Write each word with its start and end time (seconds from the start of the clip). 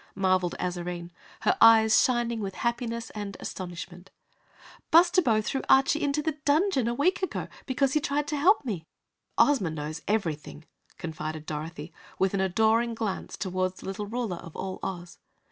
marveled 0.15 0.55
Azarine, 0.59 1.11
her 1.41 1.55
eyes 1.61 2.03
shining 2.03 2.39
with 2.39 2.55
happiness 2.55 3.11
and 3.11 3.37
astonishment. 3.39 4.09
"Bustabo 4.91 5.43
threw 5.45 5.61
Archy 5.69 6.01
into 6.01 6.27
a 6.27 6.31
dungeon 6.43 6.87
a 6.87 6.93
week 6.95 7.21
ago, 7.21 7.47
because 7.67 7.93
he 7.93 7.99
tried 7.99 8.27
to 8.29 8.35
help 8.35 8.65
me!" 8.65 8.87
"Ozma 9.37 9.69
knows 9.69 10.01
everything," 10.07 10.65
confided 10.97 11.45
Dorothy, 11.45 11.93
with 12.17 12.33
an 12.33 12.41
adoring 12.41 12.95
glance 12.95 13.37
toward 13.37 13.75
the 13.77 13.85
little 13.85 14.07
Ruler 14.07 14.37
of 14.37 14.55
all 14.55 14.79
Oz. 14.81 15.19